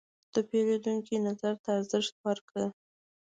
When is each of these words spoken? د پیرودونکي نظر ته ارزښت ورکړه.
د 0.33 0.35
پیرودونکي 0.49 1.15
نظر 1.27 1.53
ته 1.63 1.69
ارزښت 1.79 2.15
ورکړه. 2.27 2.65